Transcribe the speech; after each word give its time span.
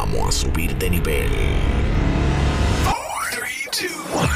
vamos 0.00 0.28
a 0.28 0.32
subir 0.32 0.74
de 0.76 0.88
nivel. 0.88 1.28
3, 3.32 3.68
2, 3.70 3.90
1. 4.14 4.28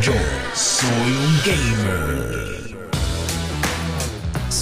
Yo 0.00 0.12
soy 0.54 1.12
un 1.26 1.40
gamer. 1.44 2.25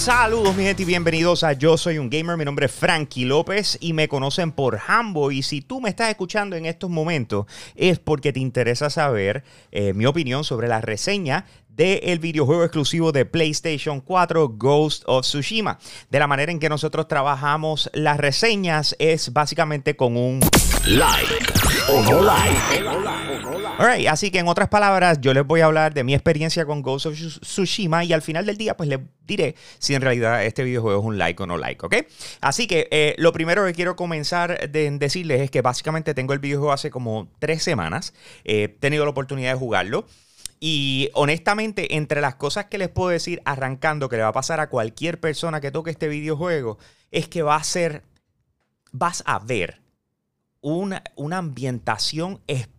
Saludos 0.05 0.55
mi 0.55 0.63
gente 0.63 0.83
y 0.83 0.85
bienvenidos 0.85 1.43
a 1.43 1.53
Yo 1.53 1.77
Soy 1.77 1.97
un 1.97 2.11
Gamer, 2.11 2.37
mi 2.37 2.45
nombre 2.45 2.67
es 2.67 2.71
Frankie 2.71 3.25
López 3.25 3.75
y 3.81 3.93
me 3.93 4.07
conocen 4.07 4.51
por 4.51 4.79
Hambo 4.87 5.31
y 5.31 5.41
si 5.41 5.61
tú 5.61 5.81
me 5.81 5.89
estás 5.89 6.11
escuchando 6.11 6.55
en 6.55 6.67
estos 6.67 6.91
momentos 6.91 7.47
es 7.73 7.97
porque 7.97 8.31
te 8.31 8.39
interesa 8.39 8.91
saber 8.91 9.43
eh, 9.71 9.93
mi 9.93 10.05
opinión 10.05 10.43
sobre 10.43 10.67
la 10.67 10.79
reseña 10.79 11.47
del 11.69 12.19
videojuego 12.19 12.63
exclusivo 12.63 13.11
de 13.11 13.25
PlayStation 13.25 13.99
4 13.99 14.49
Ghost 14.49 15.01
of 15.07 15.25
Tsushima. 15.25 15.79
De 16.11 16.19
la 16.19 16.27
manera 16.27 16.51
en 16.51 16.59
que 16.59 16.69
nosotros 16.69 17.07
trabajamos 17.07 17.89
las 17.91 18.17
reseñas 18.17 18.95
es 18.99 19.33
básicamente 19.33 19.95
con 19.95 20.17
un 20.17 20.39
Like 20.85 21.33
o 21.89 22.03
no 22.03 22.21
like. 22.21 23.64
Alright, 23.77 24.07
así 24.07 24.31
que 24.31 24.39
en 24.39 24.47
otras 24.47 24.69
palabras, 24.69 25.19
yo 25.19 25.33
les 25.33 25.45
voy 25.45 25.59
a 25.59 25.65
hablar 25.65 25.93
de 25.93 26.05
mi 26.05 26.13
experiencia 26.13 26.65
con 26.65 26.81
Ghost 26.81 27.07
of 27.07 27.15
Tsushima 27.15 28.05
y 28.05 28.13
al 28.13 28.21
final 28.21 28.45
del 28.45 28.55
día, 28.55 28.77
pues 28.77 28.87
les 28.87 29.01
diré 29.27 29.55
si 29.79 29.93
en 29.93 30.01
realidad 30.01 30.45
este 30.45 30.63
videojuego 30.63 31.01
es 31.01 31.05
un 31.05 31.17
like 31.17 31.43
o 31.43 31.45
no 31.45 31.57
like, 31.57 31.85
¿ok? 31.85 31.95
Así 32.39 32.67
que 32.67 32.87
eh, 32.89 33.15
lo 33.17 33.33
primero 33.33 33.65
que 33.65 33.73
quiero 33.73 33.97
comenzar 33.97 34.69
de 34.69 34.89
decirles 34.91 35.41
es 35.41 35.51
que 35.51 35.61
básicamente 35.61 36.13
tengo 36.13 36.31
el 36.31 36.39
videojuego 36.39 36.71
hace 36.71 36.89
como 36.89 37.29
tres 37.39 37.63
semanas. 37.63 38.13
he 38.45 38.69
tenido 38.69 39.03
la 39.03 39.11
oportunidad 39.11 39.51
de 39.51 39.59
jugarlo. 39.59 40.05
Y 40.61 41.09
honestamente, 41.13 41.97
entre 41.97 42.21
las 42.21 42.35
cosas 42.35 42.67
que 42.67 42.77
les 42.77 42.87
puedo 42.87 43.09
decir 43.09 43.41
arrancando 43.43 44.07
que 44.07 44.15
le 44.15 44.23
va 44.23 44.29
a 44.29 44.33
pasar 44.33 44.61
a 44.61 44.69
cualquier 44.69 45.19
persona 45.19 45.59
que 45.59 45.71
toque 45.71 45.91
este 45.91 46.07
videojuego, 46.07 46.77
es 47.11 47.27
que 47.27 47.41
va 47.41 47.57
a 47.57 47.63
ser, 47.63 48.03
vas 48.93 49.21
a 49.25 49.39
ver 49.39 49.81
una, 50.61 51.03
una 51.17 51.39
ambientación 51.39 52.39
espectacular. 52.47 52.74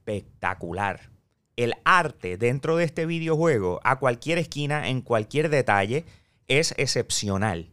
El 1.56 1.74
arte 1.84 2.36
dentro 2.36 2.76
de 2.76 2.84
este 2.84 3.06
videojuego, 3.06 3.80
a 3.82 3.98
cualquier 3.98 4.38
esquina, 4.38 4.88
en 4.88 5.00
cualquier 5.00 5.48
detalle, 5.48 6.04
es 6.48 6.74
excepcional. 6.76 7.70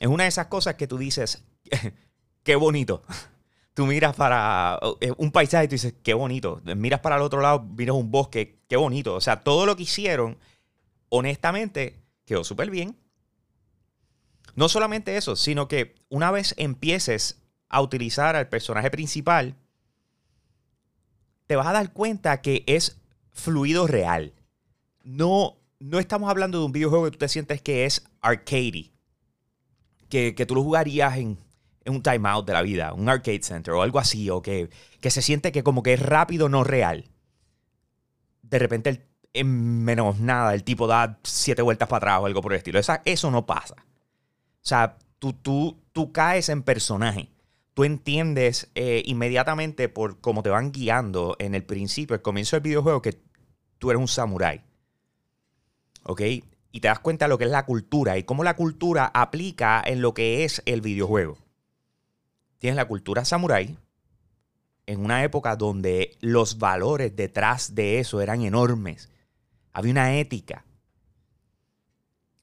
Es 0.00 0.08
una 0.08 0.24
de 0.24 0.28
esas 0.28 0.46
cosas 0.46 0.74
que 0.74 0.86
tú 0.86 0.98
dices, 0.98 1.44
qué 2.42 2.56
bonito. 2.56 3.02
Tú 3.74 3.86
miras 3.86 4.16
para 4.16 4.80
eh, 5.00 5.12
un 5.18 5.30
paisaje 5.30 5.66
y 5.66 5.68
tú 5.68 5.74
dices, 5.76 5.94
qué 6.02 6.12
bonito. 6.12 6.60
Miras 6.64 6.98
para 6.98 7.14
el 7.14 7.22
otro 7.22 7.40
lado, 7.40 7.60
miras 7.62 7.94
un 7.94 8.10
bosque, 8.10 8.58
qué 8.68 8.76
bonito. 8.76 9.14
O 9.14 9.20
sea, 9.20 9.44
todo 9.44 9.66
lo 9.66 9.76
que 9.76 9.84
hicieron, 9.84 10.36
honestamente, 11.10 12.02
quedó 12.24 12.42
súper 12.42 12.72
bien. 12.72 12.96
No 14.56 14.68
solamente 14.68 15.16
eso, 15.16 15.36
sino 15.36 15.68
que 15.68 15.94
una 16.08 16.32
vez 16.32 16.54
empieces 16.56 17.40
a 17.68 17.80
utilizar 17.80 18.34
al 18.34 18.48
personaje 18.48 18.90
principal, 18.90 19.54
te 21.48 21.56
vas 21.56 21.66
a 21.66 21.72
dar 21.72 21.92
cuenta 21.92 22.40
que 22.40 22.62
es 22.68 23.00
fluido 23.32 23.88
real. 23.88 24.34
No, 25.02 25.56
no 25.80 25.98
estamos 25.98 26.30
hablando 26.30 26.60
de 26.60 26.66
un 26.66 26.72
videojuego 26.72 27.06
que 27.06 27.10
tú 27.12 27.18
te 27.18 27.28
sientes 27.28 27.60
que 27.62 27.84
es 27.86 28.04
arcade. 28.20 28.92
Que, 30.08 30.34
que 30.34 30.46
tú 30.46 30.54
lo 30.54 30.62
jugarías 30.62 31.16
en, 31.16 31.38
en 31.84 31.94
un 31.94 32.02
timeout 32.02 32.46
de 32.46 32.52
la 32.52 32.62
vida, 32.62 32.92
un 32.92 33.08
arcade 33.08 33.42
center 33.42 33.74
o 33.74 33.82
algo 33.82 33.98
así, 33.98 34.30
o 34.30 34.40
que, 34.42 34.70
que 35.00 35.10
se 35.10 35.22
siente 35.22 35.50
que 35.50 35.62
como 35.64 35.82
que 35.82 35.94
es 35.94 36.00
rápido, 36.00 36.48
no 36.48 36.64
real. 36.64 37.06
De 38.42 38.58
repente, 38.58 38.90
el- 38.90 39.04
en 39.34 39.84
menos 39.84 40.18
nada, 40.20 40.54
el 40.54 40.64
tipo 40.64 40.86
da 40.86 41.18
siete 41.24 41.62
vueltas 41.62 41.88
para 41.88 41.98
atrás 41.98 42.20
o 42.22 42.26
algo 42.26 42.40
por 42.40 42.52
el 42.52 42.58
estilo. 42.58 42.78
Esa- 42.78 43.02
eso 43.04 43.30
no 43.30 43.46
pasa. 43.46 43.74
O 43.78 44.66
sea, 44.68 44.96
tú, 45.18 45.32
tú, 45.32 45.78
tú 45.92 46.12
caes 46.12 46.48
en 46.48 46.62
personaje. 46.62 47.28
Tú 47.78 47.84
entiendes 47.84 48.72
eh, 48.74 49.04
inmediatamente 49.06 49.88
por 49.88 50.20
cómo 50.20 50.42
te 50.42 50.50
van 50.50 50.72
guiando 50.72 51.36
en 51.38 51.54
el 51.54 51.62
principio, 51.62 52.16
el 52.16 52.22
comienzo 52.22 52.56
del 52.56 52.64
videojuego, 52.64 53.02
que 53.02 53.22
tú 53.78 53.92
eres 53.92 54.00
un 54.00 54.08
samurái. 54.08 54.62
¿Ok? 56.02 56.20
Y 56.72 56.80
te 56.80 56.88
das 56.88 56.98
cuenta 56.98 57.26
de 57.26 57.28
lo 57.28 57.38
que 57.38 57.44
es 57.44 57.52
la 57.52 57.66
cultura 57.66 58.18
y 58.18 58.24
cómo 58.24 58.42
la 58.42 58.56
cultura 58.56 59.12
aplica 59.14 59.80
en 59.86 60.02
lo 60.02 60.12
que 60.12 60.42
es 60.42 60.60
el 60.66 60.80
videojuego. 60.80 61.38
Tienes 62.58 62.74
la 62.74 62.88
cultura 62.88 63.24
samurái 63.24 63.78
en 64.86 65.04
una 65.04 65.22
época 65.22 65.54
donde 65.54 66.16
los 66.20 66.58
valores 66.58 67.14
detrás 67.14 67.76
de 67.76 68.00
eso 68.00 68.20
eran 68.20 68.42
enormes. 68.42 69.08
Había 69.72 69.92
una 69.92 70.18
ética 70.18 70.64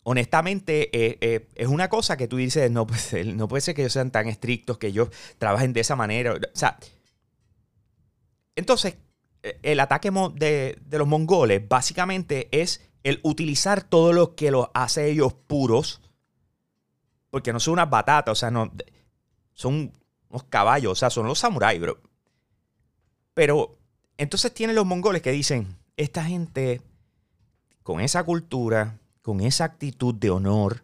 honestamente, 0.07 0.89
eh, 0.93 1.17
eh, 1.19 1.47
es 1.55 1.67
una 1.67 1.89
cosa 1.89 2.15
que 2.15 2.27
tú 2.27 2.37
dices, 2.37 2.69
no 2.69 2.85
puede 2.85 2.99
ser, 3.01 3.25
no 3.35 3.47
puede 3.47 3.61
ser 3.61 3.73
que 3.73 3.81
ellos 3.81 3.93
sean 3.93 4.11
tan 4.11 4.27
estrictos, 4.27 4.77
que 4.77 4.87
ellos 4.87 5.09
trabajen 5.39 5.73
de 5.73 5.79
esa 5.79 5.95
manera. 5.95 6.33
O 6.33 6.39
sea, 6.53 6.77
entonces, 8.55 8.97
eh, 9.41 9.57
el 9.63 9.79
ataque 9.79 10.11
de, 10.35 10.77
de 10.79 10.97
los 10.99 11.07
mongoles 11.07 11.67
básicamente 11.67 12.47
es 12.51 12.81
el 13.01 13.19
utilizar 13.23 13.81
todo 13.81 14.13
lo 14.13 14.35
que 14.35 14.51
los 14.51 14.67
hace 14.75 15.09
ellos 15.09 15.33
puros, 15.33 16.01
porque 17.31 17.51
no 17.51 17.59
son 17.59 17.73
unas 17.73 17.89
batatas, 17.89 18.31
o 18.31 18.35
sea, 18.35 18.51
no, 18.51 18.71
son 19.53 19.91
unos 20.29 20.43
caballos, 20.43 20.91
o 20.91 20.95
sea, 20.95 21.09
son 21.09 21.25
los 21.25 21.39
samuráis, 21.39 21.81
bro. 21.81 21.99
Pero 23.33 23.79
entonces 24.17 24.53
tienen 24.53 24.75
los 24.75 24.85
mongoles 24.85 25.23
que 25.23 25.31
dicen, 25.31 25.75
esta 25.97 26.23
gente 26.23 26.81
con 27.81 28.01
esa 28.01 28.23
cultura, 28.23 28.99
con 29.25 29.41
esa 29.41 29.63
actitud 29.63 30.13
de 30.13 30.29
honor, 30.29 30.83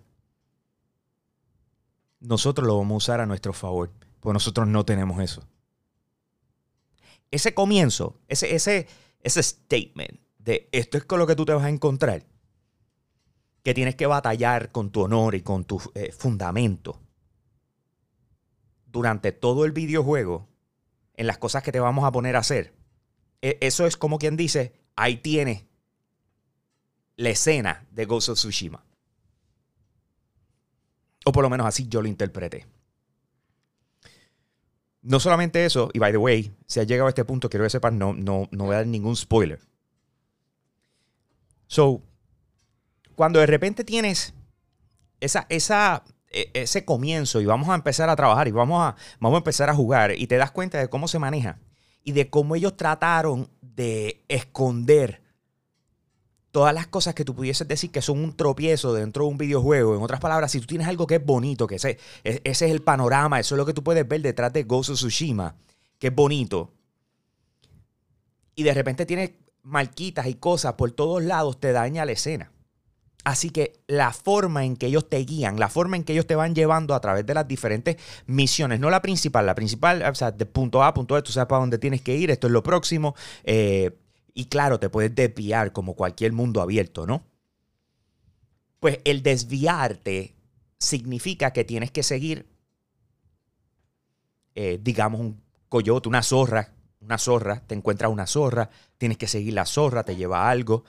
nosotros 2.19 2.65
lo 2.65 2.75
vamos 2.75 2.95
a 2.95 2.97
usar 2.97 3.19
a 3.21 3.27
nuestro 3.27 3.53
favor, 3.53 3.91
porque 4.19 4.33
nosotros 4.33 4.67
no 4.67 4.83
tenemos 4.83 5.21
eso. 5.21 5.47
Ese 7.29 7.53
comienzo, 7.53 8.19
ese, 8.27 8.55
ese, 8.55 8.87
ese 9.19 9.43
statement 9.43 10.19
de 10.39 10.67
esto 10.71 10.97
es 10.97 11.03
con 11.05 11.19
lo 11.19 11.27
que 11.27 11.35
tú 11.35 11.45
te 11.45 11.53
vas 11.53 11.65
a 11.65 11.69
encontrar, 11.69 12.25
que 13.61 13.75
tienes 13.75 13.95
que 13.95 14.07
batallar 14.07 14.71
con 14.71 14.89
tu 14.89 15.01
honor 15.01 15.35
y 15.35 15.41
con 15.41 15.63
tu 15.63 15.79
eh, 15.93 16.11
fundamento 16.11 16.99
durante 18.87 19.33
todo 19.33 19.65
el 19.65 19.71
videojuego, 19.71 20.47
en 21.13 21.27
las 21.27 21.37
cosas 21.37 21.61
que 21.61 21.71
te 21.71 21.79
vamos 21.79 22.05
a 22.05 22.11
poner 22.11 22.35
a 22.35 22.39
hacer. 22.39 22.73
E- 23.43 23.59
Eso 23.61 23.85
es 23.85 23.97
como 23.97 24.17
quien 24.17 24.35
dice, 24.35 24.73
ahí 24.95 25.17
tienes 25.17 25.65
la 27.21 27.29
escena 27.29 27.85
de 27.91 28.05
Ghost 28.05 28.29
of 28.29 28.37
Tsushima. 28.37 28.83
O 31.23 31.31
por 31.31 31.43
lo 31.43 31.49
menos 31.49 31.67
así 31.67 31.87
yo 31.87 32.01
lo 32.01 32.07
interpreté. 32.07 32.65
No 35.03 35.19
solamente 35.19 35.65
eso, 35.65 35.89
y 35.93 35.99
by 35.99 36.11
the 36.11 36.17
way, 36.17 36.51
si 36.65 36.79
has 36.79 36.87
llegado 36.87 37.07
a 37.07 37.09
este 37.09 37.25
punto, 37.25 37.49
quiero 37.49 37.63
que 37.63 37.69
sepas, 37.69 37.93
no, 37.93 38.13
no, 38.13 38.47
no 38.51 38.65
voy 38.65 38.73
a 38.73 38.77
dar 38.77 38.87
ningún 38.87 39.15
spoiler. 39.15 39.59
So, 41.67 42.01
cuando 43.15 43.39
de 43.39 43.45
repente 43.45 43.83
tienes 43.83 44.33
esa, 45.19 45.45
esa, 45.49 46.03
e- 46.27 46.49
ese 46.53 46.85
comienzo 46.85 47.39
y 47.39 47.45
vamos 47.45 47.69
a 47.69 47.75
empezar 47.75 48.09
a 48.09 48.15
trabajar 48.15 48.47
y 48.47 48.51
vamos 48.51 48.81
a, 48.81 48.95
vamos 49.19 49.37
a 49.37 49.39
empezar 49.39 49.69
a 49.69 49.75
jugar 49.75 50.11
y 50.17 50.27
te 50.27 50.37
das 50.37 50.51
cuenta 50.51 50.79
de 50.79 50.89
cómo 50.89 51.07
se 51.07 51.19
maneja 51.19 51.59
y 52.03 52.13
de 52.13 52.29
cómo 52.29 52.55
ellos 52.55 52.77
trataron 52.77 53.49
de 53.61 54.23
esconder 54.27 55.21
todas 56.51 56.73
las 56.73 56.87
cosas 56.87 57.15
que 57.15 57.25
tú 57.25 57.33
pudieses 57.33 57.67
decir 57.67 57.91
que 57.91 58.01
son 58.01 58.23
un 58.23 58.35
tropiezo 58.35 58.93
dentro 58.93 59.23
de 59.23 59.31
un 59.31 59.37
videojuego. 59.37 59.95
En 59.95 60.03
otras 60.03 60.19
palabras, 60.19 60.51
si 60.51 60.59
tú 60.59 60.67
tienes 60.67 60.87
algo 60.87 61.07
que 61.07 61.15
es 61.15 61.25
bonito, 61.25 61.65
que 61.67 61.75
ese, 61.75 61.97
e- 62.23 62.41
ese 62.43 62.65
es 62.65 62.71
el 62.71 62.81
panorama, 62.81 63.39
eso 63.39 63.55
es 63.55 63.57
lo 63.57 63.65
que 63.65 63.73
tú 63.73 63.83
puedes 63.83 64.07
ver 64.07 64.21
detrás 64.21 64.51
de 64.53 64.63
Ghost 64.63 64.91
of 64.91 64.97
Tsushima, 64.97 65.55
que 65.97 66.07
es 66.07 66.15
bonito. 66.15 66.71
Y 68.55 68.63
de 68.63 68.73
repente 68.73 69.05
tienes 69.05 69.31
marquitas 69.63 70.27
y 70.27 70.35
cosas 70.35 70.73
por 70.73 70.91
todos 70.91 71.23
lados, 71.23 71.59
te 71.59 71.71
daña 71.71 72.05
la 72.05 72.11
escena. 72.11 72.51
Así 73.23 73.51
que 73.51 73.73
la 73.85 74.11
forma 74.13 74.65
en 74.65 74.75
que 74.75 74.87
ellos 74.87 75.07
te 75.07 75.17
guían, 75.17 75.59
la 75.59 75.69
forma 75.69 75.95
en 75.95 76.03
que 76.03 76.13
ellos 76.13 76.25
te 76.25 76.35
van 76.35 76.55
llevando 76.55 76.95
a 76.95 76.99
través 77.01 77.23
de 77.23 77.35
las 77.35 77.47
diferentes 77.47 77.97
misiones, 78.25 78.79
no 78.79 78.89
la 78.89 79.01
principal, 79.03 79.45
la 79.45 79.53
principal, 79.53 80.01
o 80.01 80.15
sea, 80.15 80.31
de 80.31 80.45
punto 80.47 80.81
A 80.81 80.87
a 80.87 80.93
punto 80.95 81.13
B, 81.13 81.21
tú 81.21 81.31
sabes 81.31 81.47
para 81.47 81.59
dónde 81.59 81.77
tienes 81.77 82.01
que 82.01 82.15
ir, 82.15 82.31
esto 82.31 82.47
es 82.47 82.53
lo 82.53 82.63
próximo. 82.63 83.15
eh, 83.43 83.91
y 84.33 84.45
claro, 84.45 84.79
te 84.79 84.89
puedes 84.89 85.13
desviar 85.15 85.73
como 85.73 85.95
cualquier 85.95 86.33
mundo 86.33 86.61
abierto, 86.61 87.05
¿no? 87.07 87.23
Pues 88.81 88.99
el 89.05 89.23
desviarte 89.23 90.35
significa 90.77 91.51
que 91.53 91.63
tienes 91.63 91.91
que 91.91 92.03
seguir, 92.03 92.47
eh, 94.55 94.79
digamos, 94.81 95.19
un 95.21 95.41
coyote, 95.69 96.09
una 96.09 96.23
zorra, 96.23 96.73
una 97.01 97.17
zorra, 97.17 97.61
te 97.65 97.75
encuentras 97.75 98.11
una 98.11 98.27
zorra, 98.27 98.69
tienes 98.97 99.17
que 99.17 99.27
seguir 99.27 99.53
la 99.53 99.65
zorra, 99.65 100.03
te 100.03 100.15
lleva 100.15 100.49
algo, 100.49 100.83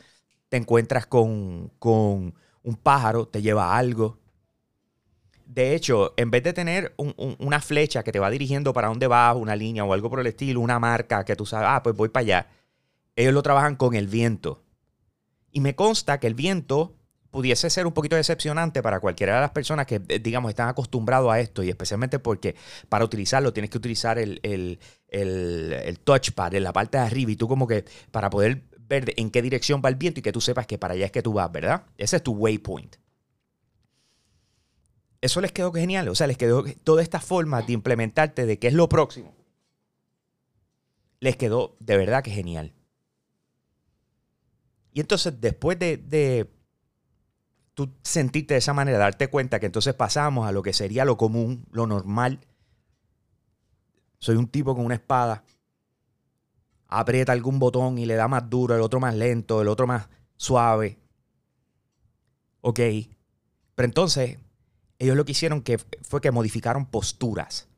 te 0.48 0.56
encuentras 0.56 1.06
con, 1.06 1.72
con 1.78 2.34
un 2.62 2.76
pájaro, 2.76 3.28
te 3.28 3.42
lleva 3.42 3.76
algo. 3.76 4.18
De 5.46 5.74
hecho, 5.74 6.14
en 6.16 6.30
vez 6.30 6.42
de 6.42 6.52
tener 6.52 6.94
un- 6.96 7.14
un- 7.16 7.36
una 7.38 7.60
flecha 7.60 8.02
que 8.02 8.12
te 8.12 8.18
va 8.18 8.30
dirigiendo 8.30 8.72
para 8.72 8.88
dónde 8.88 9.06
vas, 9.06 9.36
una 9.36 9.54
línea 9.56 9.84
o 9.84 9.92
algo 9.92 10.08
por 10.08 10.20
el 10.20 10.26
estilo, 10.26 10.60
una 10.60 10.78
marca 10.78 11.24
que 11.24 11.36
tú 11.36 11.44
sabes, 11.46 11.68
ah, 11.70 11.82
pues 11.82 11.94
voy 11.96 12.08
para 12.08 12.22
allá, 12.22 12.46
ellos 13.16 13.34
lo 13.34 13.42
trabajan 13.42 13.76
con 13.76 13.94
el 13.94 14.08
viento. 14.08 14.62
Y 15.50 15.60
me 15.60 15.74
consta 15.74 16.18
que 16.18 16.26
el 16.26 16.34
viento 16.34 16.96
pudiese 17.32 17.70
ser 17.70 17.86
un 17.86 17.92
poquito 17.92 18.14
decepcionante 18.14 18.82
para 18.82 19.00
cualquiera 19.00 19.36
de 19.36 19.40
las 19.40 19.50
personas 19.50 19.86
que, 19.86 20.00
eh, 20.06 20.18
digamos, 20.18 20.50
están 20.50 20.68
acostumbrados 20.68 21.32
a 21.32 21.40
esto 21.40 21.62
y 21.62 21.70
especialmente 21.70 22.18
porque 22.18 22.54
para 22.88 23.04
utilizarlo 23.04 23.52
tienes 23.52 23.70
que 23.70 23.78
utilizar 23.78 24.18
el, 24.18 24.38
el, 24.42 24.78
el, 25.08 25.98
touchpad 26.00 26.54
en 26.54 26.62
la 26.62 26.74
parte 26.74 26.98
de 26.98 27.04
arriba 27.04 27.30
y 27.30 27.36
tú 27.36 27.48
como 27.48 27.66
que 27.66 27.86
para 28.10 28.28
poder 28.28 28.64
ver 28.78 29.14
en 29.16 29.30
qué 29.30 29.40
dirección 29.40 29.80
va 29.82 29.88
el 29.88 29.96
viento 29.96 30.20
y 30.20 30.22
que 30.22 30.30
tú 30.30 30.42
sepas 30.42 30.66
que 30.66 30.76
para 30.76 30.92
allá 30.92 31.06
es 31.06 31.12
que 31.12 31.22
tú 31.22 31.32
vas, 31.32 31.50
¿verdad? 31.50 31.86
Ese 31.96 32.16
es 32.16 32.22
tu 32.22 32.32
waypoint. 32.32 32.96
Eso 35.22 35.40
les 35.40 35.52
quedó 35.52 35.72
genial, 35.72 36.08
o 36.08 36.14
sea, 36.14 36.26
les 36.26 36.36
quedó 36.36 36.64
toda 36.84 37.00
esta 37.00 37.20
forma 37.20 37.62
de 37.62 37.72
implementarte 37.72 38.44
de 38.44 38.58
qué 38.58 38.66
es 38.66 38.74
lo 38.74 38.90
próximo. 38.90 39.34
Les 41.20 41.36
quedó 41.36 41.76
de 41.80 41.96
verdad 41.96 42.22
que 42.22 42.30
genial. 42.30 42.74
Y 44.92 45.00
entonces 45.00 45.40
después 45.40 45.78
de, 45.78 45.96
de 45.96 46.50
tú 47.74 47.90
sentirte 48.02 48.54
de 48.54 48.58
esa 48.58 48.74
manera, 48.74 48.98
darte 48.98 49.28
cuenta 49.28 49.58
que 49.58 49.66
entonces 49.66 49.94
pasamos 49.94 50.46
a 50.46 50.52
lo 50.52 50.62
que 50.62 50.72
sería 50.72 51.04
lo 51.04 51.16
común, 51.16 51.66
lo 51.70 51.86
normal. 51.86 52.40
Soy 54.18 54.36
un 54.36 54.48
tipo 54.48 54.74
con 54.76 54.84
una 54.84 54.94
espada, 54.94 55.44
aprieta 56.86 57.32
algún 57.32 57.58
botón 57.58 57.98
y 57.98 58.06
le 58.06 58.14
da 58.14 58.28
más 58.28 58.48
duro, 58.48 58.74
el 58.74 58.82
otro 58.82 59.00
más 59.00 59.14
lento, 59.14 59.62
el 59.62 59.68
otro 59.68 59.86
más 59.86 60.08
suave. 60.36 60.98
Ok. 62.60 62.80
Pero 63.74 63.86
entonces, 63.86 64.38
ellos 64.98 65.16
lo 65.16 65.24
que 65.24 65.32
hicieron 65.32 65.62
que 65.62 65.78
fue 65.78 66.20
que 66.20 66.30
modificaron 66.30 66.86
posturas. 66.86 67.68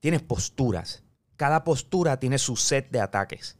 Tienes 0.00 0.22
posturas. 0.22 1.02
Cada 1.36 1.64
postura 1.64 2.18
tiene 2.18 2.38
su 2.38 2.56
set 2.56 2.90
de 2.90 3.00
ataques. 3.00 3.56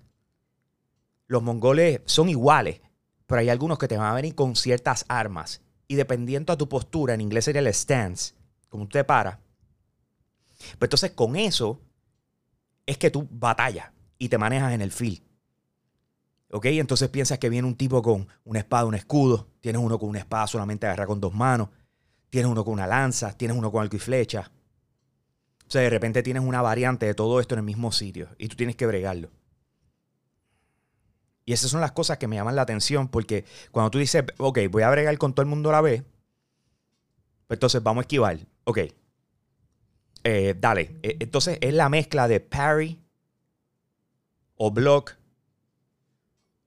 Los 1.29 1.43
mongoles 1.43 2.01
son 2.07 2.29
iguales, 2.29 2.81
pero 3.27 3.41
hay 3.41 3.51
algunos 3.51 3.79
que 3.79 3.87
te 3.87 3.97
van 3.97 4.11
a 4.11 4.15
venir 4.15 4.35
con 4.35 4.57
ciertas 4.57 5.05
armas. 5.09 5.61
Y 5.87 5.95
dependiendo 5.95 6.53
a 6.53 6.57
tu 6.59 6.69
postura, 6.69 7.15
en 7.15 7.21
inglés 7.21 7.45
sería 7.45 7.61
el 7.61 7.73
stance, 7.73 8.35
como 8.69 8.85
usted 8.85 9.07
para. 9.07 9.39
Pues 10.59 10.89
entonces 10.89 11.13
con 11.13 11.37
eso 11.37 11.81
es 12.87 12.99
que 12.99 13.11
tú 13.11 13.29
batallas 13.31 13.91
y 14.19 14.29
te 14.29 14.39
manejas 14.39 14.73
en 14.73 14.81
el 14.81 14.91
field. 14.91 15.21
¿Ok? 16.51 16.65
Entonces 16.67 17.11
piensas 17.11 17.39
que 17.39 17.51
viene 17.51 17.69
un 17.69 17.77
tipo 17.77 18.01
con 18.03 18.27
una 18.45 18.61
espada, 18.61 18.87
un 18.87 18.95
escudo. 18.95 19.49
Tienes 19.61 19.81
uno 19.83 19.99
con 19.99 20.09
una 20.09 20.21
espada 20.21 20.47
solamente 20.47 20.87
agarra 20.87 21.07
con 21.07 21.21
dos 21.21 21.35
manos. 21.35 21.69
Tienes 22.31 22.51
uno 22.51 22.65
con 22.65 22.75
una 22.75 22.87
lanza. 22.87 23.37
Tienes 23.37 23.57
uno 23.57 23.71
con 23.71 23.83
arco 23.83 23.97
y 23.97 23.99
flecha. 23.99 24.51
O 25.67 25.71
sea, 25.71 25.83
de 25.83 25.91
repente 25.91 26.23
tienes 26.23 26.43
una 26.43 26.63
variante 26.63 27.05
de 27.05 27.13
todo 27.13 27.41
esto 27.41 27.55
en 27.55 27.59
el 27.59 27.65
mismo 27.67 27.93
sitio. 27.93 28.29
Y 28.39 28.49
tú 28.49 28.57
tienes 28.57 28.77
que 28.77 28.87
bregarlo. 28.87 29.31
Y 31.49 31.55
esas 31.55 31.71
son 31.71 31.81
las 31.81 31.93
cosas 31.93 32.19
que 32.19 32.29
me 32.29 32.37
llaman 32.37 32.57
la 32.57 32.61
atención. 32.61 33.09
Porque 33.09 33.47
cuando 33.71 33.91
tú 33.91 33.97
dices, 33.97 34.23
ok, 34.37 34.59
voy 34.71 34.83
a 34.83 34.91
bregar 34.91 35.17
con 35.17 35.33
todo 35.33 35.45
el 35.45 35.49
mundo 35.49 35.71
a 35.71 35.73
la 35.73 35.81
vez. 35.81 36.03
Pues 37.47 37.57
entonces 37.57 37.83
vamos 37.83 38.03
a 38.03 38.05
esquivar. 38.05 38.39
Ok, 38.65 38.81
eh, 40.25 40.55
dale. 40.61 40.99
Eh, 41.03 41.17
entonces 41.21 41.57
es 41.63 41.73
la 41.73 41.89
mezcla 41.89 42.29
de 42.29 42.41
parry 42.41 43.01
o 44.57 44.71
block 44.71 45.17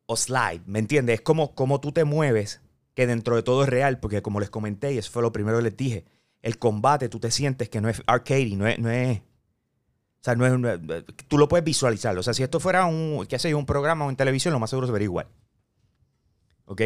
o 0.07 0.17
slide. 0.17 0.63
¿Me 0.65 0.79
entiendes? 0.79 1.19
Es 1.19 1.21
como, 1.21 1.53
como 1.53 1.79
tú 1.79 1.91
te 1.91 2.03
mueves, 2.03 2.59
que 2.95 3.05
dentro 3.05 3.35
de 3.35 3.43
todo 3.43 3.61
es 3.61 3.69
real, 3.69 3.99
porque 3.99 4.23
como 4.23 4.39
les 4.39 4.49
comenté, 4.49 4.93
y 4.93 4.97
eso 4.97 5.11
fue 5.11 5.21
lo 5.21 5.31
primero 5.31 5.57
que 5.57 5.63
les 5.65 5.77
dije, 5.77 6.05
el 6.41 6.57
combate 6.57 7.07
tú 7.07 7.19
te 7.19 7.29
sientes 7.29 7.69
que 7.69 7.81
no 7.81 7.89
es 7.89 8.01
arcade, 8.07 8.55
no 8.55 8.65
es, 8.65 8.79
no 8.79 8.89
es 8.89 9.21
o 10.21 10.23
sea, 10.23 10.35
no 10.35 10.45
es, 10.45 10.79
tú 11.27 11.39
lo 11.39 11.47
puedes 11.47 11.65
visualizar. 11.65 12.15
O 12.15 12.21
sea, 12.21 12.35
si 12.35 12.43
esto 12.43 12.59
fuera 12.59 12.85
un, 12.85 13.25
qué 13.27 13.39
sé 13.39 13.49
yo, 13.49 13.57
un 13.57 13.65
programa 13.65 14.05
o 14.05 14.09
en 14.11 14.15
televisión, 14.15 14.53
lo 14.53 14.59
más 14.59 14.69
seguro 14.69 14.85
se 14.85 14.93
vería 14.93 15.05
igual. 15.05 15.27
¿Ok? 16.65 16.81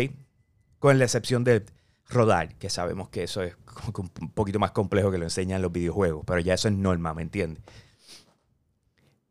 Con 0.79 0.97
la 0.97 1.03
excepción 1.03 1.43
de 1.43 1.65
rodar, 2.07 2.55
que 2.55 2.69
sabemos 2.69 3.09
que 3.09 3.23
eso 3.23 3.43
es 3.43 3.57
un 3.97 4.31
poquito 4.31 4.57
más 4.57 4.71
complejo 4.71 5.11
que 5.11 5.17
lo 5.17 5.25
enseñan 5.25 5.61
los 5.61 5.73
videojuegos, 5.73 6.23
pero 6.25 6.39
ya 6.39 6.53
eso 6.53 6.69
es 6.69 6.75
norma, 6.75 7.13
¿me 7.13 7.23
entiendes? 7.23 7.61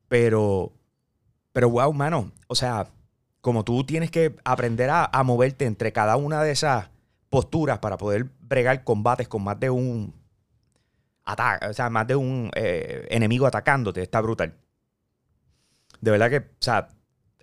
Pero, 0.09 0.73
pero 1.53 1.71
wow, 1.71 1.91
mano, 1.95 2.31
o 2.47 2.55
sea, 2.55 2.89
como 3.41 3.65
tú 3.65 3.85
tienes 3.85 4.11
que 4.11 4.37
aprender 4.45 4.91
a, 4.91 5.23
moverte 5.25 5.65
entre 5.65 5.93
cada 5.93 6.17
una 6.17 6.43
de 6.43 6.51
esas 6.51 6.91
posturas 7.31 7.79
para 7.79 7.97
poder 7.97 8.27
bregar 8.41 8.85
combates 8.85 9.29
con 9.29 9.43
más 9.45 9.59
de 9.59 9.71
un 9.71 10.13
o 11.27 11.73
sea, 11.73 11.91
más 11.91 12.07
de 12.07 12.17
un 12.17 12.51
eh, 12.55 13.07
enemigo 13.11 13.47
atacándote, 13.47 14.03
está 14.03 14.21
brutal. 14.21 14.55
De 16.01 16.11
verdad 16.11 16.31
que, 16.31 16.39
o 16.39 16.61
sea, 16.61 16.89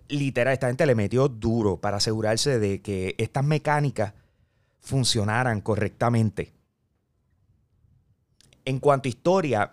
literal, 0.08 0.52
esta 0.52 0.68
gente 0.68 0.86
le 0.86 0.94
metió 0.94 1.28
duro 1.28 1.80
para 1.80 1.96
asegurarse 1.96 2.58
de 2.58 2.80
que 2.80 3.14
estas 3.18 3.44
mecánicas 3.44 4.14
funcionaran 4.80 5.60
correctamente. 5.60 6.52
En 8.64 8.78
cuanto 8.78 9.08
a 9.08 9.10
historia, 9.10 9.72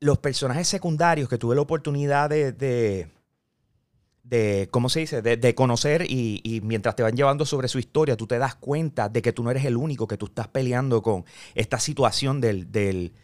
los 0.00 0.18
personajes 0.18 0.68
secundarios 0.68 1.28
que 1.28 1.38
tuve 1.38 1.56
la 1.56 1.62
oportunidad 1.62 2.30
de, 2.30 3.08
¿cómo 4.70 4.88
se 4.88 5.00
dice? 5.00 5.22
De, 5.22 5.54
conocer 5.54 6.04
y, 6.08 6.60
mientras 6.64 6.96
te 6.96 7.02
van 7.02 7.16
llevando 7.16 7.44
sobre 7.44 7.68
su 7.68 7.78
historia, 7.78 8.16
tú 8.16 8.26
te 8.26 8.38
das 8.38 8.54
cuenta 8.54 9.08
de 9.08 9.22
que 9.22 9.32
tú 9.32 9.42
no 9.42 9.50
eres 9.50 9.64
el 9.64 9.76
único, 9.76 10.06
que 10.06 10.16
tú 10.16 10.26
estás 10.26 10.48
peleando 10.48 11.02
con 11.02 11.24
esta 11.54 11.78
situación 11.78 12.40
del, 12.40 12.70
del 12.70 13.14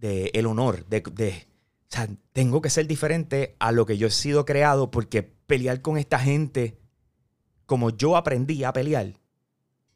el 0.00 0.46
honor, 0.46 0.84
de, 0.86 1.02
de, 1.12 1.30
o 1.30 1.86
sea, 1.88 2.08
tengo 2.32 2.60
que 2.60 2.68
ser 2.68 2.86
diferente 2.86 3.56
a 3.58 3.72
lo 3.72 3.86
que 3.86 3.96
yo 3.96 4.06
he 4.06 4.10
sido 4.10 4.44
creado 4.44 4.90
porque 4.90 5.22
pelear 5.22 5.80
con 5.80 5.96
esta 5.96 6.18
gente 6.18 6.78
como 7.64 7.88
yo 7.88 8.16
aprendí 8.16 8.64
a 8.64 8.72
pelear 8.74 9.14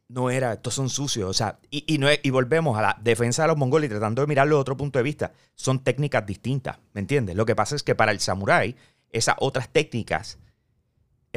no 0.09 0.31
era, 0.31 0.55
estos 0.55 0.75
son 0.75 0.89
sucios. 0.89 1.29
O 1.29 1.33
sea, 1.33 1.59
y, 1.71 1.99
no 1.99 2.09
y 2.23 2.31
volvemos 2.31 2.77
a 2.79 2.83
la 2.83 2.99
defensa 3.01 3.43
de 3.43 3.49
los 3.49 3.57
mongoles 3.57 3.91
tratando 3.91 4.23
de 4.23 4.29
mirarlo 4.29 4.57
de 4.57 4.61
otro 4.61 4.77
punto 4.77 4.99
de 4.99 5.03
vista. 5.03 5.33
Son 5.55 5.85
técnicas 5.85 6.27
distintas, 6.27 6.79
¿me 6.95 7.01
entiendes? 7.01 7.37
Lo 7.37 7.47
que 7.47 7.55
pasa 7.55 7.77
es 7.77 7.83
que 7.83 7.95
para 7.95 8.13
el 8.13 8.21
samurái, 8.21 8.75
esas 9.11 9.37
otras 9.39 9.69
técnicas 9.69 10.39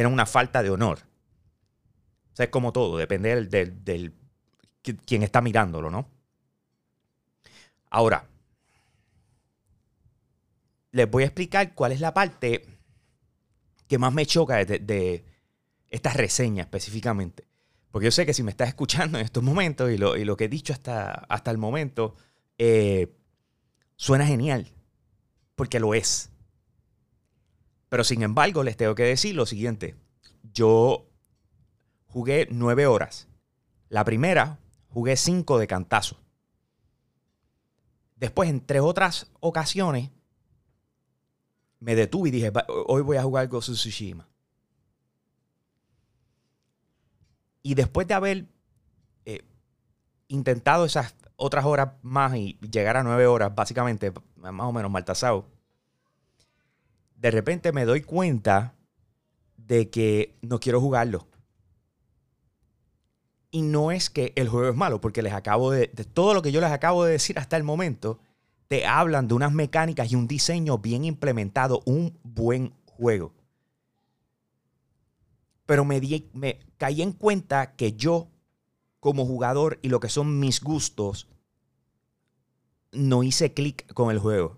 eran 0.01 0.13
una 0.13 0.25
falta 0.25 0.61
de 0.61 0.69
honor. 0.69 0.99
O 2.33 2.35
sea, 2.35 2.45
es 2.45 2.51
como 2.51 2.71
todo, 2.71 2.97
depende 2.97 3.29
del, 3.29 3.49
del, 3.49 3.83
del 3.83 4.13
quien 5.05 5.23
está 5.23 5.41
mirándolo, 5.41 5.89
¿no? 5.89 6.07
Ahora, 7.89 8.25
les 10.91 11.09
voy 11.09 11.23
a 11.23 11.27
explicar 11.27 11.73
cuál 11.73 11.91
es 11.91 11.99
la 11.99 12.13
parte 12.13 12.65
que 13.87 13.97
más 13.97 14.13
me 14.13 14.25
choca 14.25 14.63
de, 14.63 14.79
de 14.79 15.25
esta 15.89 16.13
reseña 16.13 16.63
específicamente. 16.63 17.45
Porque 17.91 18.05
yo 18.05 18.11
sé 18.11 18.25
que 18.25 18.33
si 18.33 18.43
me 18.43 18.51
estás 18.51 18.69
escuchando 18.69 19.19
en 19.19 19.25
estos 19.25 19.43
momentos 19.43 19.91
y 19.91 19.97
lo, 19.97 20.15
y 20.15 20.23
lo 20.23 20.37
que 20.37 20.45
he 20.45 20.49
dicho 20.49 20.71
hasta, 20.73 21.11
hasta 21.11 21.51
el 21.51 21.57
momento, 21.57 22.15
eh, 22.57 23.13
suena 23.97 24.25
genial. 24.25 24.67
Porque 25.55 25.79
lo 25.79 25.93
es. 25.93 26.29
Pero 27.91 28.05
sin 28.05 28.23
embargo, 28.23 28.63
les 28.63 28.77
tengo 28.77 28.95
que 28.95 29.03
decir 29.03 29.35
lo 29.35 29.45
siguiente. 29.45 29.97
Yo 30.53 31.09
jugué 32.07 32.47
nueve 32.49 32.87
horas. 32.87 33.27
La 33.89 34.05
primera 34.05 34.59
jugué 34.87 35.17
cinco 35.17 35.59
de 35.59 35.67
cantazo. 35.67 36.17
Después, 38.15 38.49
en 38.49 38.65
tres 38.65 38.81
otras 38.81 39.29
ocasiones, 39.41 40.09
me 41.81 41.95
detuve 41.95 42.29
y 42.29 42.31
dije, 42.31 42.53
hoy 42.87 43.01
voy 43.01 43.17
a 43.17 43.23
jugar 43.23 43.49
Ghost 43.49 43.67
of 43.67 43.75
Tsushima. 43.75 44.25
Y 47.61 47.75
después 47.75 48.07
de 48.07 48.13
haber 48.13 48.45
eh, 49.25 49.43
intentado 50.29 50.85
esas 50.85 51.13
otras 51.35 51.65
horas 51.65 51.89
más 52.03 52.33
y 52.37 52.57
llegar 52.71 52.95
a 52.95 53.03
nueve 53.03 53.27
horas, 53.27 53.53
básicamente, 53.53 54.13
más 54.37 54.65
o 54.65 54.71
menos 54.71 54.89
maltasado, 54.89 55.45
de 57.21 57.31
repente 57.31 57.71
me 57.71 57.85
doy 57.85 58.01
cuenta 58.01 58.75
de 59.57 59.89
que 59.89 60.35
no 60.41 60.59
quiero 60.59 60.81
jugarlo. 60.81 61.27
Y 63.51 63.61
no 63.61 63.91
es 63.91 64.09
que 64.09 64.33
el 64.35 64.49
juego 64.49 64.69
es 64.69 64.75
malo, 64.75 65.01
porque 65.01 65.21
les 65.21 65.33
acabo 65.33 65.71
de, 65.71 65.91
de 65.93 66.03
todo 66.03 66.33
lo 66.33 66.41
que 66.41 66.51
yo 66.51 66.61
les 66.61 66.71
acabo 66.71 67.03
de 67.03 67.13
decir 67.13 67.37
hasta 67.37 67.57
el 67.57 67.63
momento, 67.63 68.19
te 68.67 68.85
hablan 68.85 69.27
de 69.27 69.33
unas 69.33 69.51
mecánicas 69.51 70.11
y 70.11 70.15
un 70.15 70.27
diseño 70.27 70.77
bien 70.77 71.03
implementado, 71.05 71.81
un 71.85 72.17
buen 72.23 72.73
juego 72.85 73.33
pero 75.71 75.85
me, 75.85 76.01
me 76.33 76.59
caí 76.77 77.01
en 77.01 77.13
cuenta 77.13 77.77
que 77.77 77.93
yo, 77.93 78.27
como 78.99 79.25
jugador 79.25 79.79
y 79.81 79.87
lo 79.87 80.01
que 80.01 80.09
son 80.09 80.37
mis 80.37 80.59
gustos, 80.59 81.29
no 82.91 83.23
hice 83.23 83.53
clic 83.53 83.89
con 83.93 84.11
el 84.11 84.19
juego. 84.19 84.57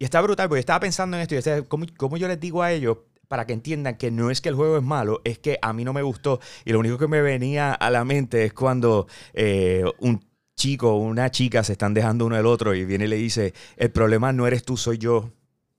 Y 0.00 0.04
está 0.04 0.20
brutal, 0.20 0.48
porque 0.48 0.58
estaba 0.58 0.80
pensando 0.80 1.16
en 1.16 1.22
esto 1.22 1.34
y 1.34 1.36
decía, 1.36 1.62
¿cómo, 1.68 2.16
yo 2.16 2.26
les 2.26 2.40
digo 2.40 2.62
a 2.62 2.72
ellos 2.72 2.98
para 3.28 3.46
que 3.46 3.52
entiendan 3.52 3.96
que 3.96 4.10
no 4.10 4.32
es 4.32 4.40
que 4.40 4.48
el 4.48 4.56
juego 4.56 4.76
es 4.78 4.82
malo, 4.82 5.20
es 5.22 5.38
que 5.38 5.60
a 5.62 5.72
mí 5.72 5.84
no 5.84 5.92
me 5.92 6.02
gustó. 6.02 6.40
Y 6.64 6.72
lo 6.72 6.80
único 6.80 6.98
que 6.98 7.06
me 7.06 7.22
venía 7.22 7.72
a 7.72 7.90
la 7.90 8.04
mente 8.04 8.44
es 8.44 8.52
cuando 8.52 9.06
eh, 9.34 9.84
un 10.00 10.24
chico 10.56 10.90
o 10.92 10.96
una 10.96 11.30
chica 11.30 11.62
se 11.62 11.72
están 11.72 11.94
dejando 11.94 12.26
uno 12.26 12.34
del 12.34 12.46
otro 12.46 12.74
y 12.74 12.84
viene 12.84 13.04
y 13.04 13.08
le 13.08 13.16
dice, 13.16 13.54
el 13.76 13.92
problema 13.92 14.32
no 14.32 14.48
eres 14.48 14.64
tú, 14.64 14.76
soy 14.76 14.98
yo. 14.98 15.30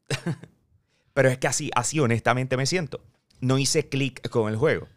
Pero 1.14 1.28
es 1.30 1.38
que 1.40 1.48
así, 1.48 1.70
así 1.76 2.00
honestamente 2.00 2.56
me 2.56 2.66
siento 2.66 3.02
no 3.42 3.58
hice 3.58 3.90
clic 3.90 4.30
con 4.30 4.50
el 4.50 4.56
juego. 4.56 4.88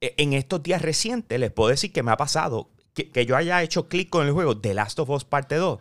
e- 0.00 0.14
en 0.16 0.32
estos 0.32 0.62
días 0.62 0.82
recientes 0.82 1.38
les 1.38 1.50
puedo 1.52 1.70
decir 1.70 1.92
que 1.92 2.02
me 2.02 2.10
ha 2.12 2.16
pasado 2.16 2.70
que, 2.94 3.10
que 3.10 3.26
yo 3.26 3.36
haya 3.36 3.62
hecho 3.62 3.88
clic 3.88 4.10
con 4.10 4.26
el 4.26 4.32
juego 4.32 4.58
The 4.58 4.74
Last 4.74 4.98
of 4.98 5.10
Us 5.10 5.24
Parte 5.24 5.56
2. 5.56 5.80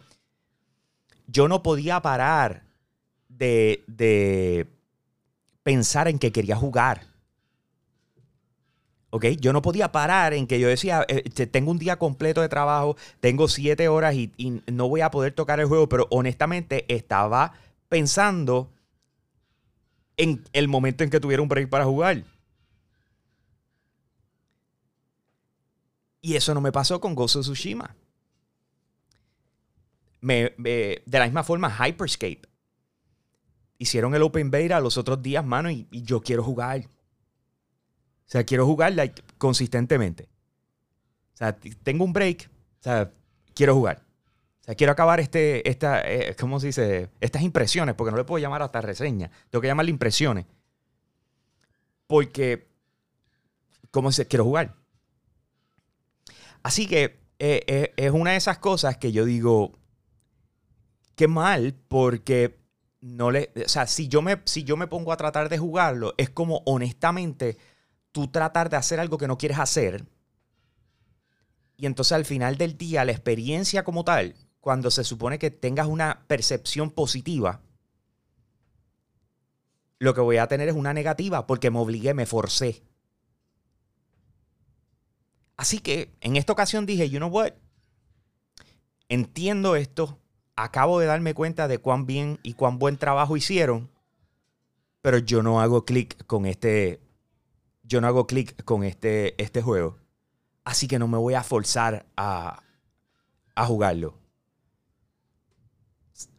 Yo 1.27 1.47
no 1.47 1.63
podía 1.63 2.01
parar 2.01 2.63
de, 3.29 3.83
de 3.87 4.67
pensar 5.63 6.07
en 6.07 6.19
que 6.19 6.31
quería 6.31 6.55
jugar. 6.55 7.03
¿Ok? 9.13 9.25
Yo 9.41 9.51
no 9.51 9.61
podía 9.61 9.91
parar 9.91 10.33
en 10.33 10.47
que 10.47 10.59
yo 10.59 10.69
decía, 10.69 11.05
eh, 11.09 11.23
te- 11.29 11.45
tengo 11.47 11.71
un 11.71 11.77
día 11.79 11.97
completo 11.97 12.41
de 12.41 12.47
trabajo, 12.49 12.95
tengo 13.19 13.49
siete 13.49 13.89
horas 13.89 14.15
y, 14.15 14.31
y 14.37 14.61
no 14.71 14.87
voy 14.87 15.01
a 15.01 15.11
poder 15.11 15.33
tocar 15.33 15.59
el 15.59 15.65
juego, 15.67 15.89
pero 15.89 16.07
honestamente 16.11 16.85
estaba 16.93 17.53
pensando 17.89 18.69
en 20.17 20.43
el 20.53 20.67
momento 20.69 21.03
en 21.03 21.09
que 21.09 21.19
tuviera 21.19 21.41
un 21.43 21.49
break 21.49 21.69
para 21.69 21.85
jugar. 21.85 22.23
Y 26.19 26.35
eso 26.35 26.53
no 26.55 26.61
me 26.61 26.71
pasó 26.71 26.99
con 26.99 27.13
Ghost 27.15 27.35
of 27.35 27.43
Tsushima. 27.45 27.95
Me- 30.21 30.53
de 30.57 31.03
la 31.05 31.25
misma 31.25 31.43
forma, 31.43 31.69
Hyperscape. 31.69 32.41
Hicieron 33.77 34.13
el 34.13 34.21
Open 34.21 34.51
Beta 34.51 34.79
los 34.79 34.97
otros 34.97 35.21
días, 35.21 35.43
mano, 35.43 35.69
y, 35.71 35.87
yo 35.91 36.21
quiero 36.21 36.43
jugar. 36.43 36.81
O 36.81 38.31
sea, 38.31 38.43
quiero 38.43 38.65
jugar 38.65 38.93
consistentemente. 39.37 40.29
O 41.33 41.37
sea, 41.37 41.57
tengo 41.83 42.05
un 42.05 42.13
break. 42.13 42.49
O 42.79 42.83
sea, 42.83 43.11
quiero 43.53 43.75
jugar. 43.75 44.03
O 44.61 44.63
sea, 44.63 44.75
quiero 44.75 44.93
acabar 44.93 45.19
este, 45.19 45.67
esta, 45.67 46.01
eh, 46.01 46.35
¿cómo 46.39 46.59
se 46.59 46.67
dice? 46.67 47.09
Estas 47.19 47.41
impresiones, 47.41 47.95
porque 47.95 48.11
no 48.11 48.17
le 48.17 48.23
puedo 48.23 48.39
llamar 48.41 48.61
hasta 48.61 48.79
reseña. 48.79 49.31
Tengo 49.49 49.61
que 49.61 49.67
llamarle 49.67 49.89
impresiones. 49.91 50.45
Porque, 52.05 52.67
¿cómo 53.89 54.11
se? 54.11 54.27
Quiero 54.27 54.43
jugar. 54.45 54.75
Así 56.63 56.85
que 56.85 57.19
eh, 57.39 57.63
eh, 57.67 57.93
es 57.97 58.11
una 58.11 58.31
de 58.31 58.37
esas 58.37 58.59
cosas 58.59 58.97
que 58.97 59.11
yo 59.11 59.25
digo, 59.25 59.79
qué 61.21 61.27
mal, 61.27 61.75
porque 61.87 62.57
no 62.99 63.29
le, 63.29 63.51
o 63.63 63.69
sea, 63.69 63.85
si 63.85 64.07
yo 64.07 64.23
me, 64.23 64.41
si 64.45 64.63
yo 64.63 64.75
me 64.75 64.87
pongo 64.87 65.11
a 65.11 65.17
tratar 65.17 65.49
de 65.49 65.59
jugarlo, 65.59 66.15
es 66.17 66.31
como 66.31 66.63
honestamente 66.65 67.59
tú 68.11 68.29
tratar 68.29 68.71
de 68.71 68.77
hacer 68.77 68.99
algo 68.99 69.19
que 69.19 69.27
no 69.27 69.37
quieres 69.37 69.59
hacer. 69.59 70.07
Y 71.77 71.85
entonces 71.85 72.13
al 72.13 72.25
final 72.25 72.57
del 72.57 72.75
día, 72.75 73.05
la 73.05 73.11
experiencia 73.11 73.83
como 73.83 74.03
tal, 74.03 74.33
cuando 74.61 74.89
se 74.89 75.03
supone 75.03 75.37
que 75.37 75.51
tengas 75.51 75.85
una 75.85 76.25
percepción 76.25 76.89
positiva, 76.89 77.61
lo 79.99 80.15
que 80.15 80.21
voy 80.21 80.37
a 80.37 80.47
tener 80.47 80.69
es 80.69 80.75
una 80.75 80.91
negativa 80.91 81.45
porque 81.45 81.69
me 81.69 81.77
obligué, 81.77 82.15
me 82.15 82.25
forcé. 82.25 82.81
Así 85.55 85.77
que 85.77 86.15
en 86.19 86.35
esta 86.35 86.53
ocasión 86.53 86.87
dije, 86.87 87.11
you 87.11 87.19
know 87.19 87.29
what? 87.29 87.53
Entiendo 89.07 89.75
esto, 89.75 90.20
acabo 90.63 90.99
de 90.99 91.07
darme 91.07 91.33
cuenta 91.33 91.67
de 91.67 91.79
cuán 91.79 92.05
bien 92.05 92.39
y 92.43 92.53
cuán 92.53 92.79
buen 92.79 92.97
trabajo 92.97 93.37
hicieron, 93.37 93.89
pero 95.01 95.17
yo 95.17 95.41
no 95.41 95.61
hago 95.61 95.85
clic 95.85 96.25
con 96.25 96.45
este, 96.45 96.99
yo 97.83 98.01
no 98.01 98.07
hago 98.07 98.27
clic 98.27 98.63
con 98.63 98.83
este, 98.83 99.41
este 99.41 99.61
juego. 99.61 99.97
Así 100.63 100.87
que 100.87 100.99
no 100.99 101.07
me 101.07 101.17
voy 101.17 101.33
a 101.33 101.43
forzar 101.43 102.05
a, 102.15 102.61
a 103.55 103.65
jugarlo. 103.65 104.15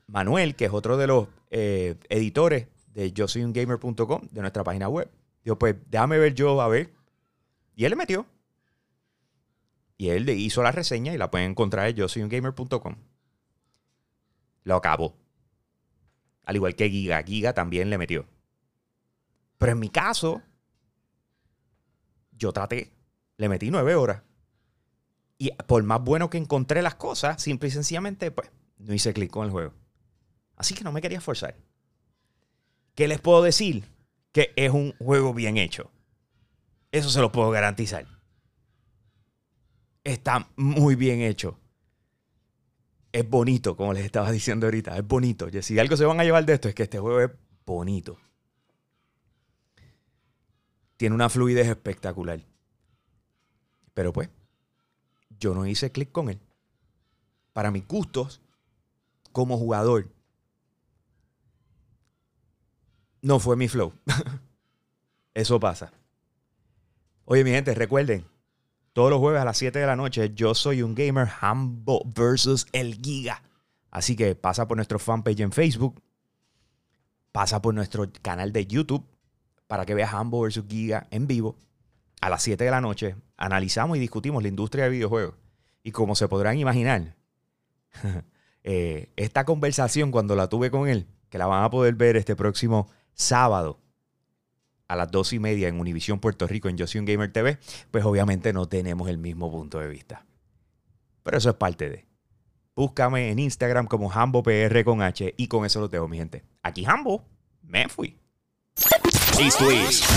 Manuel, 0.06 0.54
que 0.54 0.66
es 0.66 0.72
otro 0.72 0.96
de 0.96 1.06
los 1.06 1.28
eh, 1.50 1.96
editores 2.08 2.68
de 2.94 3.12
yo 3.12 3.26
soy 3.26 3.42
un 3.42 3.52
gamer.com, 3.52 4.28
de 4.30 4.40
nuestra 4.40 4.62
página 4.62 4.88
web, 4.88 5.10
dijo, 5.42 5.58
pues 5.58 5.74
déjame 5.90 6.18
ver 6.18 6.34
yo, 6.34 6.60
a 6.60 6.68
ver. 6.68 6.92
Y 7.74 7.84
él 7.84 7.90
le 7.90 7.96
metió. 7.96 8.26
Y 9.96 10.10
él 10.10 10.28
hizo 10.28 10.62
la 10.62 10.72
reseña 10.72 11.14
y 11.14 11.18
la 11.18 11.30
pueden 11.30 11.50
encontrar 11.50 11.88
en 11.88 11.96
yo 11.96 12.08
soy 12.08 12.22
un 12.22 12.28
gamer.com. 12.28 12.96
Lo 14.64 14.76
acabó. 14.76 15.16
Al 16.44 16.56
igual 16.56 16.74
que 16.74 16.88
Giga. 16.90 17.22
Giga 17.22 17.52
también 17.52 17.90
le 17.90 17.98
metió. 17.98 18.26
Pero 19.58 19.72
en 19.72 19.78
mi 19.78 19.88
caso, 19.90 20.42
yo 22.32 22.52
traté. 22.52 22.92
Le 23.36 23.48
metí 23.48 23.70
nueve 23.70 23.94
horas. 23.94 24.22
Y 25.38 25.50
por 25.66 25.82
más 25.82 26.00
bueno 26.02 26.30
que 26.30 26.38
encontré 26.38 26.82
las 26.82 26.94
cosas, 26.94 27.42
simple 27.42 27.68
y 27.68 27.72
sencillamente, 27.72 28.30
pues, 28.30 28.50
no 28.78 28.94
hice 28.94 29.12
clic 29.12 29.30
con 29.30 29.44
el 29.44 29.50
juego. 29.50 29.74
Así 30.56 30.74
que 30.74 30.84
no 30.84 30.92
me 30.92 31.00
quería 31.00 31.20
forzar. 31.20 31.56
¿Qué 32.94 33.08
les 33.08 33.20
puedo 33.20 33.42
decir? 33.42 33.84
Que 34.32 34.52
es 34.56 34.70
un 34.70 34.94
juego 34.98 35.34
bien 35.34 35.56
hecho. 35.56 35.90
Eso 36.92 37.10
se 37.10 37.20
lo 37.20 37.32
puedo 37.32 37.50
garantizar. 37.50 38.06
Está 40.04 40.48
muy 40.56 40.94
bien 40.94 41.20
hecho. 41.20 41.58
Es 43.12 43.28
bonito, 43.28 43.76
como 43.76 43.92
les 43.92 44.06
estaba 44.06 44.30
diciendo 44.32 44.66
ahorita. 44.66 44.96
Es 44.96 45.06
bonito. 45.06 45.48
Si 45.60 45.78
algo 45.78 45.96
se 45.96 46.06
van 46.06 46.18
a 46.18 46.24
llevar 46.24 46.46
de 46.46 46.54
esto 46.54 46.68
es 46.68 46.74
que 46.74 46.84
este 46.84 46.98
juego 46.98 47.20
es 47.20 47.30
bonito. 47.66 48.18
Tiene 50.96 51.14
una 51.14 51.28
fluidez 51.28 51.68
espectacular. 51.68 52.40
Pero 53.92 54.12
pues, 54.12 54.30
yo 55.38 55.54
no 55.54 55.66
hice 55.66 55.92
clic 55.92 56.10
con 56.10 56.30
él. 56.30 56.40
Para 57.52 57.70
mis 57.70 57.86
gustos, 57.86 58.40
como 59.32 59.58
jugador, 59.58 60.08
no 63.20 63.38
fue 63.38 63.56
mi 63.56 63.68
flow. 63.68 63.92
Eso 65.34 65.60
pasa. 65.60 65.92
Oye, 67.24 67.44
mi 67.44 67.50
gente, 67.50 67.74
recuerden, 67.74 68.26
todos 68.92 69.10
los 69.10 69.20
jueves 69.20 69.40
a 69.40 69.44
las 69.44 69.56
7 69.56 69.78
de 69.78 69.86
la 69.86 69.96
noche, 69.96 70.32
yo 70.34 70.54
soy 70.54 70.82
un 70.82 70.94
gamer 70.94 71.28
Hambo 71.40 72.02
versus 72.14 72.66
el 72.72 72.96
Giga. 72.96 73.42
Así 73.90 74.16
que 74.16 74.34
pasa 74.34 74.68
por 74.68 74.76
nuestro 74.76 74.98
fanpage 74.98 75.40
en 75.40 75.52
Facebook, 75.52 76.02
pasa 77.30 77.62
por 77.62 77.74
nuestro 77.74 78.10
canal 78.20 78.52
de 78.52 78.66
YouTube 78.66 79.06
para 79.66 79.86
que 79.86 79.94
veas 79.94 80.12
Hambo 80.12 80.42
versus 80.42 80.64
Giga 80.68 81.06
en 81.10 81.26
vivo 81.26 81.56
a 82.20 82.28
las 82.28 82.42
7 82.42 82.62
de 82.62 82.70
la 82.70 82.80
noche. 82.80 83.16
Analizamos 83.36 83.96
y 83.96 84.00
discutimos 84.00 84.42
la 84.42 84.48
industria 84.48 84.84
de 84.84 84.90
videojuegos. 84.90 85.34
Y 85.82 85.90
como 85.90 86.14
se 86.14 86.28
podrán 86.28 86.58
imaginar, 86.58 87.16
eh, 88.62 89.10
esta 89.16 89.44
conversación 89.44 90.10
cuando 90.10 90.36
la 90.36 90.48
tuve 90.48 90.70
con 90.70 90.88
él, 90.88 91.06
que 91.30 91.38
la 91.38 91.46
van 91.46 91.64
a 91.64 91.70
poder 91.70 91.94
ver 91.94 92.16
este 92.16 92.36
próximo 92.36 92.88
sábado 93.14 93.78
a 94.88 94.96
las 94.96 95.10
dos 95.10 95.32
y 95.32 95.38
media 95.38 95.68
en 95.68 95.80
Univisión 95.80 96.18
Puerto 96.18 96.46
Rico 96.46 96.68
en 96.68 96.76
Yo 96.76 96.86
Soy 96.86 97.00
un 97.00 97.06
Gamer 97.06 97.32
TV, 97.32 97.58
pues 97.90 98.04
obviamente 98.04 98.52
no 98.52 98.66
tenemos 98.66 99.08
el 99.08 99.18
mismo 99.18 99.50
punto 99.50 99.78
de 99.78 99.88
vista. 99.88 100.24
Pero 101.22 101.38
eso 101.38 101.50
es 101.50 101.56
parte 101.56 101.88
de. 101.88 102.06
Búscame 102.74 103.30
en 103.30 103.38
Instagram 103.38 103.86
como 103.86 104.10
HamboPR 104.10 104.84
con 104.84 105.02
H 105.02 105.34
y 105.36 105.46
con 105.46 105.64
eso 105.64 105.80
lo 105.80 105.90
tengo, 105.90 106.08
mi 106.08 106.16
gente. 106.16 106.42
Aquí 106.62 106.84
Hambo, 106.84 107.24
me 107.62 107.88
fui. 107.88 108.16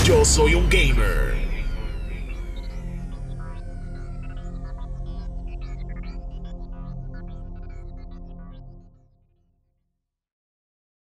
Yo 0.04 0.24
Soy 0.24 0.54
un 0.54 0.68
Gamer. 0.68 1.45